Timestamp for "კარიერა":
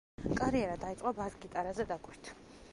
0.39-0.79